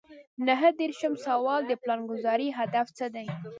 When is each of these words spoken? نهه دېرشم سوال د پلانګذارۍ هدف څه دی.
نهه 0.47 0.69
دېرشم 0.79 1.13
سوال 1.25 1.61
د 1.67 1.71
پلانګذارۍ 1.81 2.49
هدف 2.59 2.87
څه 2.97 3.05
دی. 3.15 3.27